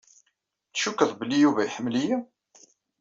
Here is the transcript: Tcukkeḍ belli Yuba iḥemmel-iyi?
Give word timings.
Tcukkeḍ 0.71 1.11
belli 1.19 1.37
Yuba 1.39 1.61
iḥemmel-iyi? 1.63 2.15